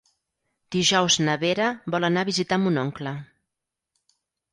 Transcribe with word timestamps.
Dijous 0.75 1.17
na 1.27 1.35
Vera 1.43 1.67
vol 1.95 2.07
anar 2.09 2.23
a 2.25 2.29
visitar 2.31 2.59
mon 2.63 2.81
oncle. 2.85 3.13